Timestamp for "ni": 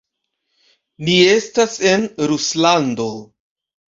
1.09-1.17